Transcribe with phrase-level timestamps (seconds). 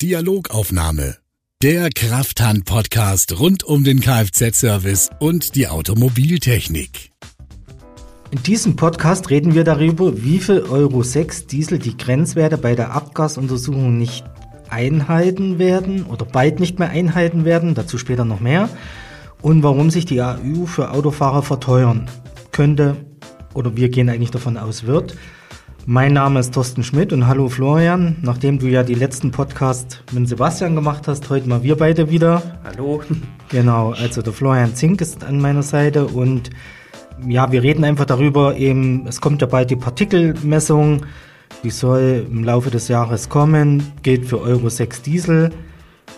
[0.00, 1.16] Dialogaufnahme.
[1.60, 7.10] Der Krafthand-Podcast rund um den Kfz-Service und die Automobiltechnik.
[8.30, 12.92] In diesem Podcast reden wir darüber, wie viel Euro 6 Diesel die Grenzwerte bei der
[12.92, 14.24] Abgasuntersuchung nicht
[14.70, 18.68] einhalten werden oder bald nicht mehr einhalten werden, dazu später noch mehr,
[19.42, 22.08] und warum sich die AU für Autofahrer verteuern
[22.52, 22.96] könnte
[23.52, 25.16] oder wir gehen eigentlich davon aus wird.
[25.86, 28.16] Mein Name ist Thorsten Schmidt und hallo Florian.
[28.22, 32.42] Nachdem du ja die letzten Podcast mit Sebastian gemacht hast, heute mal wir beide wieder.
[32.64, 33.02] Hallo.
[33.50, 36.50] Genau, also der Florian Zink ist an meiner Seite und
[37.26, 41.06] ja, wir reden einfach darüber, eben, es kommt ja bald die Partikelmessung,
[41.64, 45.50] die soll im Laufe des Jahres kommen, gilt für Euro 6 Diesel.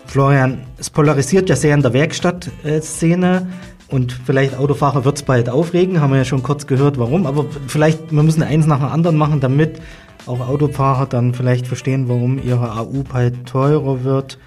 [0.05, 3.47] Florian, es polarisiert ja sehr in der Werkstattszene.
[3.91, 7.27] Und vielleicht Autofahrer wird es bald aufregen, haben wir ja schon kurz gehört, warum.
[7.27, 9.81] Aber vielleicht, wir müssen eins nach dem anderen machen, damit
[10.25, 14.39] auch Autofahrer dann vielleicht verstehen, warum ihre AU bald teurer wird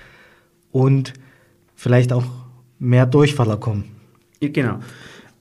[0.72, 1.12] und
[1.74, 2.24] vielleicht auch
[2.78, 3.84] mehr Durchfaller kommen.
[4.40, 4.78] Genau.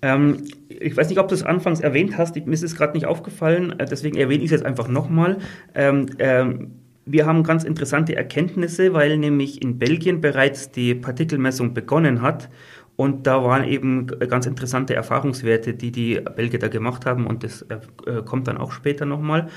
[0.02, 3.06] Ähm, ich weiß nicht, ob du es anfangs erwähnt hast, mir ist es gerade nicht
[3.06, 5.38] aufgefallen, äh, deswegen erwähne ich es jetzt einfach nochmal.
[5.76, 6.72] Ähm, ähm,
[7.06, 12.50] wir haben ganz interessante Erkenntnisse, weil nämlich in Belgien bereits die Partikelmessung begonnen hat
[12.96, 17.64] und da waren eben ganz interessante Erfahrungswerte, die die Belgier da gemacht haben und das
[17.64, 19.50] äh, kommt dann auch später nochmal.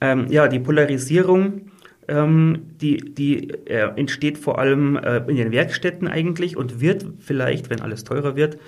[0.00, 1.70] Ähm, ja, die Polarisierung,
[2.08, 7.70] ähm, die, die äh, entsteht vor allem äh, in den Werkstätten eigentlich und wird vielleicht,
[7.70, 8.58] wenn alles teurer wird,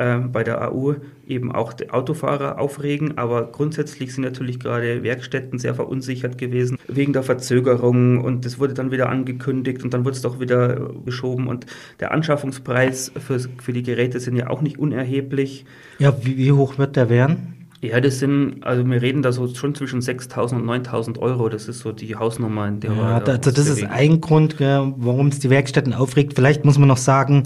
[0.00, 0.94] äh, bei der AU
[1.26, 3.18] eben auch die Autofahrer aufregen.
[3.18, 8.72] Aber grundsätzlich sind natürlich gerade Werkstätten sehr verunsichert gewesen wegen der Verzögerung und das wurde
[8.72, 11.66] dann wieder angekündigt und dann wurde es doch wieder geschoben und
[12.00, 15.66] der Anschaffungspreis für, für die Geräte sind ja auch nicht unerheblich.
[15.98, 17.68] Ja, wie, wie hoch wird der werden?
[17.82, 21.48] Ja, das sind, also wir reden da so schon zwischen 6.000 und 9.000 Euro.
[21.48, 25.28] Das ist so die Hausnummer, in der ja, da, also das ist ein Grund, warum
[25.28, 26.34] es die Werkstätten aufregt.
[26.34, 27.44] Vielleicht muss man noch sagen,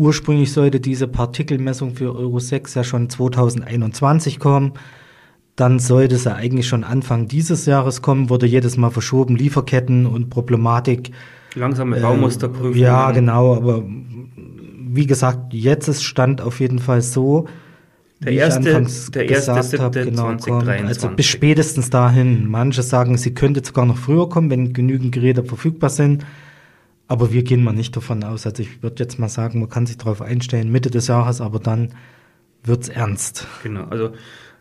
[0.00, 4.72] Ursprünglich sollte diese Partikelmessung für Euro 6 ja schon 2021 kommen.
[5.56, 10.30] Dann sollte sie eigentlich schon Anfang dieses Jahres kommen, wurde jedes Mal verschoben, Lieferketten und
[10.30, 11.10] Problematik.
[11.54, 12.74] Langsame äh, Baumusterprüfung.
[12.80, 17.46] Ja, genau, aber wie gesagt, jetzt ist Stand auf jeden Fall so,
[18.20, 20.88] der erste, der erste hab, genau, 2023.
[20.88, 22.48] Also bis spätestens dahin.
[22.48, 26.24] Manche sagen, sie könnte sogar noch früher kommen, wenn genügend Geräte verfügbar sind.
[27.10, 28.46] Aber wir gehen mal nicht davon aus.
[28.46, 31.58] Also ich würde jetzt mal sagen, man kann sich darauf einstellen, Mitte des Jahres, aber
[31.58, 31.92] dann
[32.62, 33.48] wird's ernst.
[33.64, 34.12] Genau, also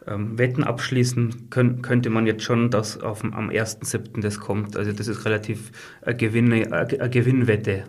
[0.07, 4.21] ähm, Wetten abschließen können, könnte man jetzt schon, dass auf, am 1.7.
[4.21, 4.77] das kommt.
[4.77, 5.71] Also das ist relativ
[6.01, 7.83] eine, Gewinne, eine Gewinnwette.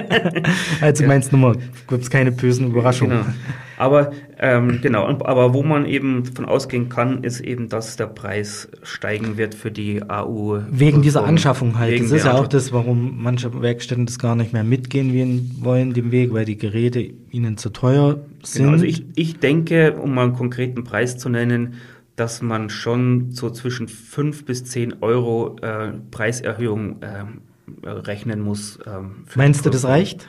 [0.80, 1.56] also meinst du nur,
[1.88, 3.18] gibt es keine bösen Überraschungen.
[3.18, 3.34] Genau.
[3.78, 8.68] Aber ähm, genau, aber wo man eben von ausgehen kann, ist eben, dass der Preis
[8.82, 10.62] steigen wird für die AU.
[10.70, 12.00] Wegen dieser Anschaffung halt.
[12.00, 16.10] das ist ja auch das, warum manche Werkstätten das gar nicht mehr mitgehen wollen, dem
[16.10, 18.62] Weg, weil die Geräte ihnen zu teuer sind.
[18.62, 21.74] Genau, also ich, ich denke, um mal einen konkreten Preis zu nennen,
[22.16, 28.78] dass man schon so zwischen 5 bis 10 Euro äh, Preiserhöhung äh, rechnen muss.
[28.86, 30.26] Ähm, Meinst du, das reicht?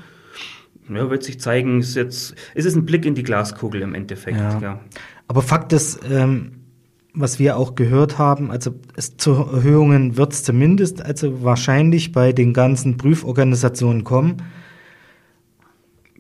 [0.88, 4.38] Ja, wird sich zeigen, ist jetzt, ist es ein Blick in die Glaskugel im Endeffekt.
[4.38, 4.59] Ja.
[4.59, 4.80] ja.
[5.28, 6.59] Aber Fakt ist, ähm,
[7.14, 12.34] was wir auch gehört haben, also es, zu Erhöhungen wird es zumindest also wahrscheinlich bei
[12.34, 14.38] den ganzen Prüforganisationen kommen.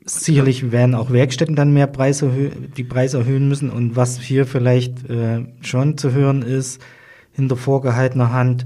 [0.09, 2.31] Sicherlich werden auch Werkstätten dann mehr Preise
[2.75, 3.69] die Preise erhöhen müssen.
[3.69, 6.81] Und was hier vielleicht äh, schon zu hören ist,
[7.31, 8.65] hinter vorgehaltener Hand,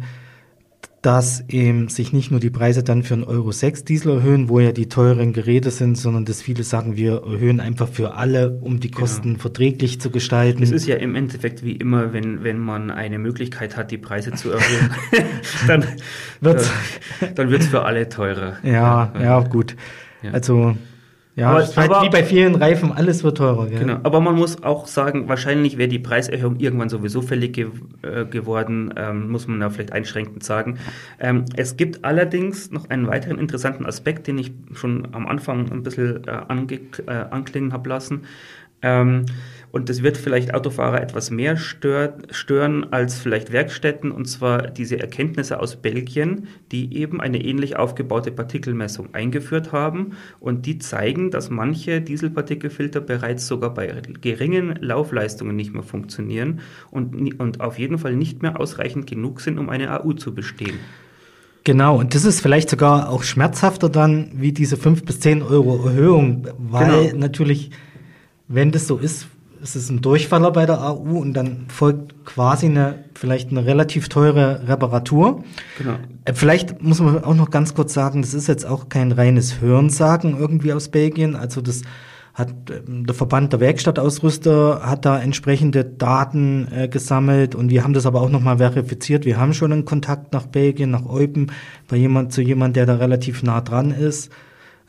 [1.04, 4.62] dass eben sich nicht nur die Preise dann für einen Euro 6 Diesel erhöhen, wo
[4.62, 8.80] ja die teuren Geräte sind, sondern dass viele sagen, wir erhöhen einfach für alle, um
[8.80, 9.02] die genau.
[9.02, 9.40] Kosten genau.
[9.40, 10.64] verträglich zu gestalten.
[10.64, 14.31] Es ist ja im Endeffekt wie immer, wenn, wenn man eine Möglichkeit hat, die Preise
[14.31, 14.92] zu erhöhen,
[15.68, 15.86] dann
[16.40, 16.68] wird es
[17.20, 18.56] äh, dann wird's für alle teurer.
[18.64, 19.75] Ja, ja, ja gut.
[20.22, 20.31] Ja.
[20.31, 20.78] Also
[21.36, 23.68] ja, aber, halt aber, wie bei vielen Reifen, alles wird teurer.
[23.68, 23.80] Gell?
[23.80, 27.70] Genau, aber man muss auch sagen, wahrscheinlich wäre die Preiserhöhung irgendwann sowieso fällig ge
[28.04, 30.78] äh, geworden, ähm, muss man da vielleicht einschränkend sagen.
[31.20, 35.81] Ähm, es gibt allerdings noch einen weiteren interessanten Aspekt, den ich schon am Anfang ein
[35.81, 38.25] bisschen äh, äh, anklingen habe lassen.
[38.84, 39.25] Ähm,
[39.74, 45.00] und das wird vielleicht Autofahrer etwas mehr stört, stören als vielleicht Werkstätten, und zwar diese
[45.00, 50.12] Erkenntnisse aus Belgien, die eben eine ähnlich aufgebaute Partikelmessung eingeführt haben.
[50.40, 53.92] Und die zeigen, dass manche Dieselpartikelfilter bereits sogar bei
[54.22, 56.60] geringen Laufleistungen nicht mehr funktionieren
[56.92, 60.78] und, und auf jeden Fall nicht mehr ausreichend genug sind, um eine AU zu bestehen.
[61.64, 65.84] Genau, und das ist vielleicht sogar auch schmerzhafter dann wie diese 5 bis 10 Euro
[65.88, 67.18] Erhöhung, weil genau.
[67.18, 67.72] natürlich,
[68.48, 69.30] wenn das so ist,
[69.63, 74.10] es ist ein Durchfaller bei der AU und dann folgt quasi eine vielleicht eine relativ
[74.10, 75.44] teure Reparatur.
[75.77, 75.95] Genau.
[76.25, 79.62] Äh, vielleicht muss man auch noch ganz kurz sagen, das ist jetzt auch kein reines
[79.62, 81.38] Hörensagen irgendwie aus Belgien.
[81.38, 81.83] Also das
[82.33, 87.94] hat ähm, der Verband der Werkstattausrüster hat da entsprechende Daten äh, gesammelt und wir haben
[87.94, 89.24] das aber auch nochmal verifiziert.
[89.24, 91.54] Wir haben schon einen Kontakt nach Belgien, nach Eupen,
[91.88, 94.30] bei jemand zu jemand, der da relativ nah dran ist.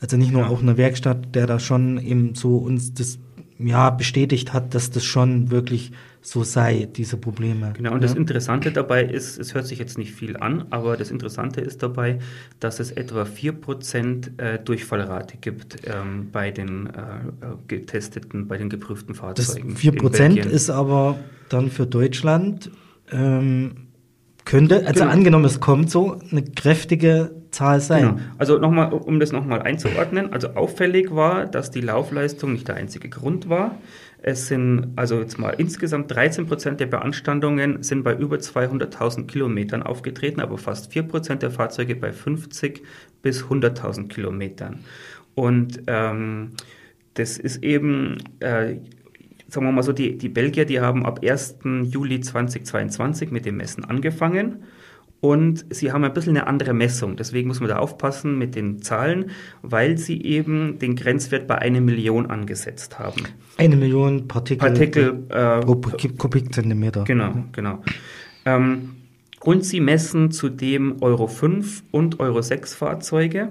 [0.01, 0.49] Also nicht nur ja.
[0.49, 3.19] auch eine Werkstatt, der da schon eben so uns das
[3.57, 5.91] ja bestätigt hat, dass das schon wirklich
[6.21, 7.73] so sei, diese Probleme.
[7.73, 8.07] Genau, und ja.
[8.07, 11.83] das Interessante dabei ist, es hört sich jetzt nicht viel an, aber das Interessante ist
[11.83, 12.17] dabei,
[12.59, 16.89] dass es etwa 4% äh, Durchfallrate gibt ähm, bei den äh,
[17.67, 19.75] getesteten, bei den geprüften Fahrzeugen.
[19.75, 21.19] Das 4% ist aber
[21.49, 22.71] dann für Deutschland
[23.11, 23.85] ähm,
[24.45, 25.11] könnte, also genau.
[25.11, 28.17] angenommen, es kommt so, eine kräftige Zahl sein.
[28.17, 28.21] Genau.
[28.37, 33.07] Also nochmal, um das nochmal einzuordnen, also auffällig war, dass die Laufleistung nicht der einzige
[33.09, 33.77] Grund war.
[34.21, 39.83] Es sind also jetzt mal insgesamt 13 Prozent der Beanstandungen sind bei über 200.000 Kilometern
[39.83, 42.83] aufgetreten, aber fast 4 Prozent der Fahrzeuge bei 50
[43.21, 44.79] bis 100.000 Kilometern.
[45.33, 46.51] Und ähm,
[47.13, 48.75] das ist eben, äh,
[49.47, 51.59] sagen wir mal so, die, die Belgier, die haben ab 1.
[51.83, 54.63] Juli 2022 mit dem Messen angefangen
[55.25, 57.15] und sie haben ein bisschen eine andere Messung.
[57.15, 59.31] Deswegen muss man da aufpassen mit den Zahlen,
[59.63, 63.23] weil sie eben den Grenzwert bei einer Million angesetzt haben.
[63.57, 67.05] Eine Million Partikel, Partikel äh, pro Kubikzentimeter.
[67.05, 67.81] Genau, genau.
[68.45, 68.97] Ähm,
[69.41, 73.49] und sie messen zudem Euro 5 und Euro 6 Fahrzeuge.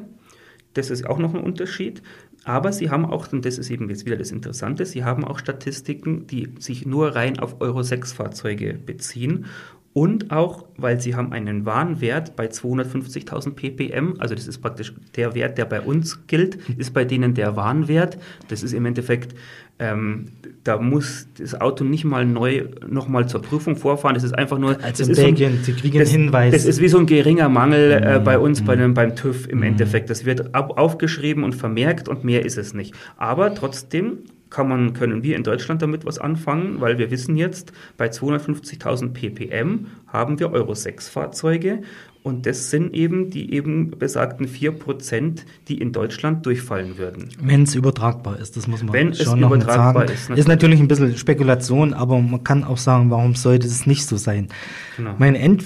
[0.75, 2.03] Das ist auch noch ein Unterschied.
[2.45, 5.39] Aber sie haben auch, und das ist eben jetzt wieder das Interessante, sie haben auch
[5.39, 9.47] Statistiken, die sich nur rein auf Euro 6 Fahrzeuge beziehen
[9.95, 15.37] und auch, weil sie haben einen Warnwert bei 250.000 ppm, also das ist praktisch der
[15.37, 18.19] Wert, der bei uns gilt, ist bei denen der Warnwert.
[18.49, 19.37] Das ist im Endeffekt,
[19.79, 20.27] ähm,
[20.65, 24.15] da muss das Auto nicht mal neu nochmal zur Prüfung vorfahren.
[24.15, 24.83] Das ist einfach nur.
[24.83, 26.53] Also in Belgien, so ein, kriegen das, Hinweis.
[26.53, 28.67] Das ist wie so ein geringer Mangel äh, bei uns mhm.
[28.67, 29.63] bei dem, beim TÜV im mhm.
[29.63, 30.11] Endeffekt.
[30.11, 32.95] Das wird ab, aufgeschrieben und vermerkt und mehr ist es nicht.
[33.17, 34.25] Aber trotzdem
[34.55, 39.09] kann man, können wir in Deutschland damit was anfangen, weil wir wissen jetzt, bei 250.000
[39.13, 41.83] ppm haben wir Euro 6 Fahrzeuge
[42.23, 47.31] und das sind eben die eben besagten 4%, die in Deutschland durchfallen würden.
[47.43, 50.13] Wenn es übertragbar ist, das muss man Wenn schon es noch übertragbar sagen.
[50.15, 50.39] Ist, natürlich.
[50.39, 54.17] ist natürlich ein bisschen Spekulation, aber man kann auch sagen, warum sollte es nicht so
[54.17, 54.49] sein?
[54.97, 55.17] Genau.
[55.19, 55.65] Mein End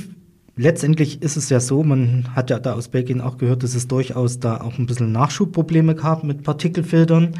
[0.61, 3.87] Letztendlich ist es ja so, man hat ja da aus Belgien auch gehört, dass es
[3.87, 7.35] durchaus da auch ein bisschen Nachschubprobleme gab mit Partikelfiltern.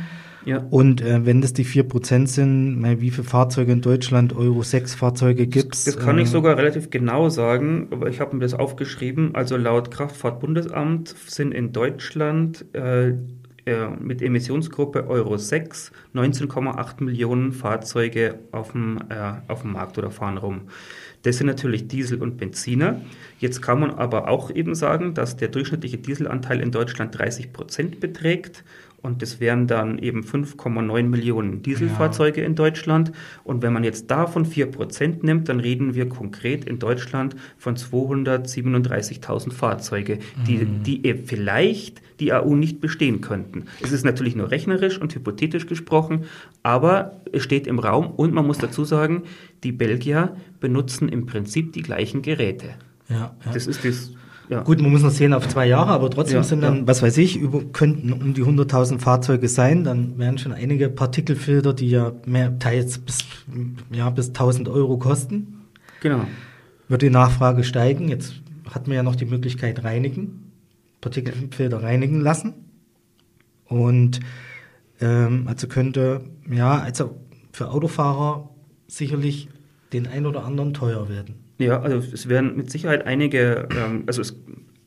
[0.49, 0.67] Ja.
[0.71, 5.47] Und äh, wenn das die 4% sind, wie viele Fahrzeuge in Deutschland, Euro 6 Fahrzeuge
[5.47, 5.85] gibt es?
[5.85, 9.35] Das kann äh, ich sogar relativ genau sagen, aber ich habe mir das aufgeschrieben.
[9.35, 13.15] Also laut Kraftfahrtbundesamt sind in Deutschland äh, äh
[14.01, 20.39] mit Emissionsgruppe Euro 6 19,8 Millionen Fahrzeuge auf dem, äh, auf dem Markt oder fahren
[20.39, 20.63] rum.
[21.25, 23.03] Das sind natürlich Diesel und Benziner.
[23.39, 28.01] Jetzt kann man aber auch eben sagen, dass der durchschnittliche Dieselanteil in Deutschland 30 Prozent
[28.01, 28.65] beträgt
[29.01, 32.47] und das wären dann eben 5,9 Millionen Dieselfahrzeuge ja.
[32.47, 33.13] in Deutschland.
[33.45, 39.53] Und wenn man jetzt davon 4% nimmt, dann reden wir konkret in Deutschland von 237.000
[39.53, 40.83] Fahrzeuge, die, mhm.
[40.83, 43.67] die vielleicht die AU nicht bestehen könnten.
[43.81, 46.25] Es ist natürlich nur rechnerisch und hypothetisch gesprochen,
[46.65, 49.23] aber es steht im Raum und man muss dazu sagen,
[49.63, 52.75] die Belgier benutzen im Prinzip die gleichen Geräte.
[53.09, 53.53] Ja, ja.
[53.53, 54.11] Das ist das
[54.49, 54.63] ja.
[54.63, 56.87] Gut, man muss noch sehen auf zwei Jahre, aber trotzdem ja, sind dann, ja.
[56.87, 59.85] was weiß ich, über, könnten um die 100.000 Fahrzeuge sein.
[59.85, 63.19] Dann wären schon einige Partikelfilter, die ja mehr teils bis,
[63.91, 65.67] ja, bis 1000 Euro kosten.
[66.01, 66.25] Genau.
[66.89, 68.09] Wird die Nachfrage steigen.
[68.09, 68.35] Jetzt
[68.71, 70.53] hat man ja noch die Möglichkeit reinigen,
[71.03, 72.55] Partikelfilter reinigen lassen.
[73.67, 74.21] Und
[75.01, 77.19] ähm, also könnte, ja, also
[77.53, 78.49] für Autofahrer
[78.87, 79.49] sicherlich
[79.93, 81.48] den ein oder anderen teuer werden.
[81.59, 84.37] Ja, also es werden mit Sicherheit einige, ähm, also es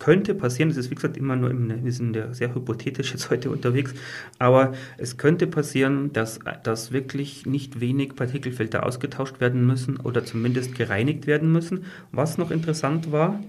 [0.02, 3.30] könnte passieren, es ist wie gesagt immer nur, im, wir sind ja sehr hypothetisch jetzt
[3.30, 3.94] heute unterwegs,
[4.40, 10.74] aber es könnte passieren, dass, dass wirklich nicht wenig Partikelfilter ausgetauscht werden müssen oder zumindest
[10.74, 11.86] gereinigt werden müssen.
[12.12, 13.40] Was noch interessant war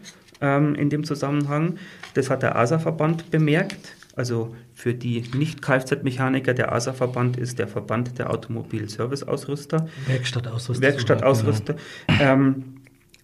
[0.43, 1.77] ähm, in dem Zusammenhang,
[2.15, 8.31] das hat der ASA-Verband bemerkt, also für die Nicht-Kfz-Mechaniker, der ASA-Verband ist der Verband der
[8.31, 9.89] Automobil-Service-Ausrüster.
[10.07, 10.83] Werkstattausrüster.
[10.83, 11.77] Werkstattausrüster.
[12.09, 12.21] Genau.
[12.21, 12.82] Ähm,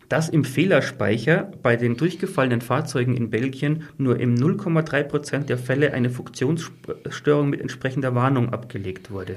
[0.08, 5.92] dass im Fehlerspeicher bei den durchgefallenen Fahrzeugen in Belgien nur im 0,3 Prozent der Fälle
[5.92, 9.36] eine Funktionsstörung mit entsprechender Warnung abgelegt wurde.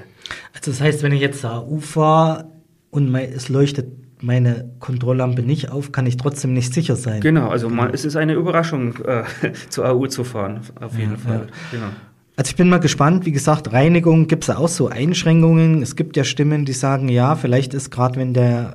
[0.54, 2.46] Also das heißt, wenn ich jetzt AU fahre
[2.90, 3.86] und es leuchtet
[4.22, 7.20] meine Kontrolllampe nicht auf, kann ich trotzdem nicht sicher sein.
[7.20, 9.24] Genau, also man, es ist eine Überraschung, äh,
[9.68, 11.46] zur AU zu fahren, auf jeden ja, Fall.
[11.72, 11.78] Ja.
[11.78, 11.88] Genau.
[12.36, 15.82] Also ich bin mal gespannt, wie gesagt, Reinigung gibt es auch so Einschränkungen.
[15.82, 18.74] Es gibt ja Stimmen, die sagen, ja, vielleicht ist gerade, wenn der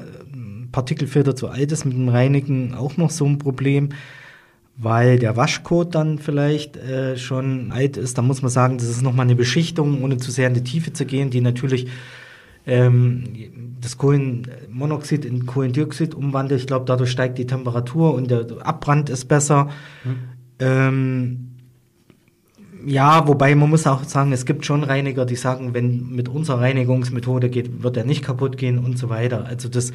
[0.77, 3.89] Partikelfilter zu alt ist mit dem Reinigen, auch noch so ein Problem,
[4.75, 8.19] weil der Waschcode dann vielleicht äh, schon alt ist.
[8.19, 10.93] Da muss man sagen, das ist nochmal eine Beschichtung, ohne zu sehr in die Tiefe
[10.93, 11.87] zu gehen, die natürlich
[12.67, 13.23] ähm,
[13.81, 16.61] das Kohlenmonoxid in Kohlendioxid umwandelt.
[16.61, 19.69] Ich glaube, dadurch steigt die Temperatur und der Abbrand ist besser.
[20.03, 20.15] Mhm.
[20.59, 21.47] Ähm,
[22.85, 26.61] ja, wobei man muss auch sagen, es gibt schon Reiniger, die sagen, wenn mit unserer
[26.61, 29.45] Reinigungsmethode geht, wird er nicht kaputt gehen und so weiter.
[29.45, 29.91] Also das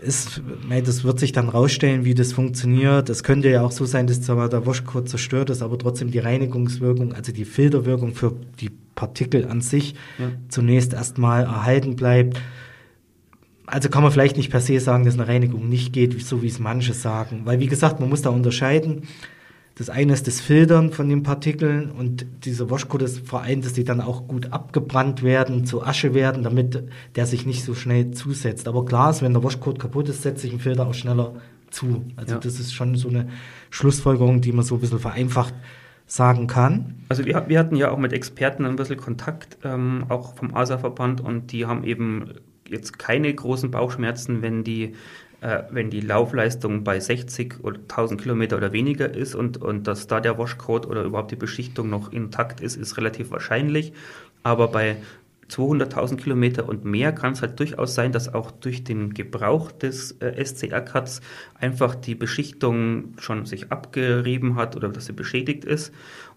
[0.00, 0.42] ist,
[0.84, 3.08] das wird sich dann rausstellen, wie das funktioniert.
[3.08, 6.18] Es könnte ja auch so sein, dass zwar der Waschcode zerstört ist, aber trotzdem die
[6.18, 10.30] Reinigungswirkung, also die Filterwirkung für die Partikel an sich ja.
[10.48, 12.40] zunächst erstmal erhalten bleibt.
[13.66, 16.48] Also kann man vielleicht nicht per se sagen, dass eine Reinigung nicht geht, so wie
[16.48, 17.42] es manche sagen.
[17.44, 19.02] Weil, wie gesagt, man muss da unterscheiden.
[19.76, 23.72] Das eine ist das Filtern von den Partikeln und dieser Waschcode ist vor allem, dass
[23.72, 26.84] die dann auch gut abgebrannt werden, zu Asche werden, damit
[27.16, 28.68] der sich nicht so schnell zusetzt.
[28.68, 31.34] Aber klar ist, wenn der Waschcode kaputt ist, setzt sich ein Filter auch schneller
[31.70, 32.04] zu.
[32.16, 32.40] Also ja.
[32.40, 33.28] das ist schon so eine
[33.70, 35.54] Schlussfolgerung, die man so ein bisschen vereinfacht
[36.06, 36.96] sagen kann.
[37.08, 41.20] Also wir, wir hatten ja auch mit Experten ein bisschen Kontakt, ähm, auch vom ASA-Verband,
[41.20, 42.34] und die haben eben
[42.68, 44.94] jetzt keine großen Bauchschmerzen, wenn die
[45.40, 50.06] äh, wenn die Laufleistung bei 60 oder 1000 Kilometer oder weniger ist und, und dass
[50.06, 53.92] da der Washcode oder überhaupt die Beschichtung noch intakt ist, ist relativ wahrscheinlich.
[54.42, 54.96] Aber bei
[55.50, 60.12] 200.000 Kilometer und mehr kann es halt durchaus sein, dass auch durch den Gebrauch des
[60.20, 61.20] äh, SCR-Cuts
[61.58, 65.92] einfach die Beschichtung schon sich abgerieben hat oder dass sie beschädigt ist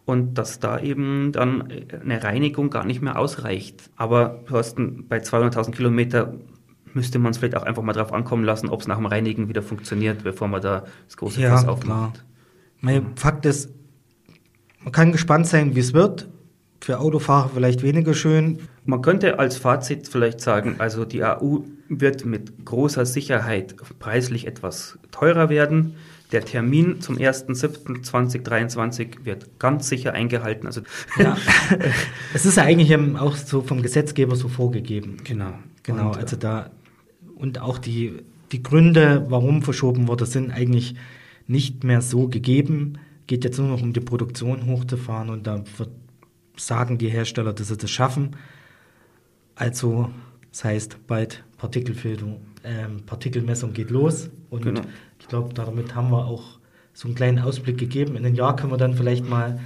[0.06, 3.90] und dass da eben dann eine Reinigung gar nicht mehr ausreicht.
[3.96, 6.34] Aber hast bei 200.000 Kilometer
[6.94, 9.50] müsste man es vielleicht auch einfach mal drauf ankommen lassen, ob es nach dem Reinigen
[9.50, 12.24] wieder funktioniert, bevor man da das große ja, Fass aufmacht.
[12.82, 13.02] Mein ja.
[13.16, 13.70] Fakt ist,
[14.80, 16.30] man kann gespannt sein, wie es wird.
[16.82, 18.60] Für Autofahrer vielleicht weniger schön.
[18.86, 25.00] Man könnte als Fazit vielleicht sagen, also die AU wird mit großer Sicherheit preislich etwas
[25.12, 25.96] teurer werden.
[26.34, 30.68] Der Termin zum 1.7.2023 wird ganz sicher eingehalten.
[30.68, 30.82] Also
[31.18, 31.38] ja.
[32.34, 35.20] es ist ja eigentlich auch so vom Gesetzgeber so vorgegeben.
[35.24, 35.54] Genau.
[35.84, 36.70] Genau, Und, also da
[37.36, 38.14] und auch die,
[38.52, 40.96] die Gründe, warum verschoben wurde, sind eigentlich
[41.48, 42.98] nicht mehr so gegeben.
[43.28, 45.64] Geht jetzt nur noch um die Produktion hochzufahren und da
[46.56, 48.36] sagen die Hersteller, dass sie das schaffen.
[49.56, 50.10] Also,
[50.52, 54.82] das heißt, bald Partikelfilterung, ähm, Partikelmessung geht los und genau.
[55.20, 56.60] ich glaube, damit haben wir auch
[56.94, 58.16] so einen kleinen Ausblick gegeben.
[58.16, 59.60] In einem Jahr können wir dann vielleicht mal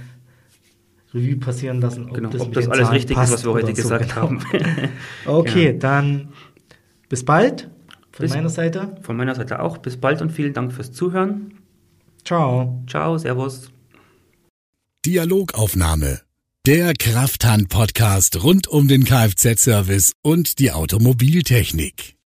[1.14, 3.72] Revue passieren lassen, ob genau, das, ob das alles Zahlen richtig ist, was wir heute
[3.72, 4.22] gesagt so, genau.
[4.22, 4.40] haben.
[5.26, 5.78] okay, genau.
[5.78, 6.28] dann
[7.08, 7.70] bis bald
[8.12, 8.96] von bis, meiner Seite.
[9.02, 9.78] Von meiner Seite auch.
[9.78, 11.54] Bis bald und vielen Dank fürs Zuhören.
[12.24, 12.82] Ciao.
[12.88, 13.70] Ciao, Servus.
[15.06, 16.20] Dialogaufnahme.
[16.66, 22.17] Der Krafthand-Podcast rund um den Kfz-Service und die Automobiltechnik.